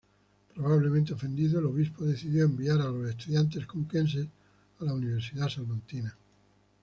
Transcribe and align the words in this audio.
Probablemente 0.55 1.13
ofendido, 1.13 1.59
el 1.59 1.67
obispo 1.67 2.03
decidió 2.05 2.43
enviar 2.45 2.81
a 2.81 2.85
los 2.85 3.07
estudiantes 3.07 3.67
conquenses 3.67 4.25
a 4.79 4.85
la 4.85 4.95
Universidad 4.95 5.47
salmantina. 5.47 6.17